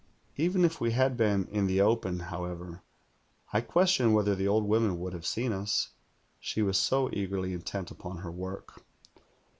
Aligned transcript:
Even 0.35 0.65
if 0.65 0.81
we 0.81 0.93
had 0.93 1.15
been 1.15 1.45
in 1.51 1.67
the 1.67 1.79
open, 1.79 2.21
however, 2.21 2.81
I 3.53 3.61
question 3.61 4.13
whether 4.13 4.33
the 4.33 4.47
old 4.47 4.67
woman 4.67 4.99
would 4.99 5.13
have 5.13 5.27
seen 5.27 5.53
us, 5.53 5.89
she 6.39 6.63
was 6.63 6.79
so 6.79 7.11
eagerly 7.13 7.53
intent 7.53 7.91
upon 7.91 8.17
her 8.17 8.31
work. 8.31 8.83